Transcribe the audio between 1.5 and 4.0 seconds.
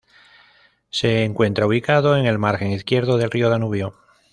ubicado en el margen izquierdo del río Danubio.